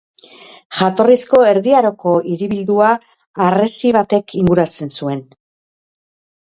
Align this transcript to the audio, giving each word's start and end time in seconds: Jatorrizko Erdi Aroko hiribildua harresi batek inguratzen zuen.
Jatorrizko 0.77 1.41
Erdi 1.49 1.75
Aroko 1.81 2.15
hiribildua 2.31 2.89
harresi 3.49 3.95
batek 4.01 4.37
inguratzen 4.43 4.97
zuen. 4.99 5.25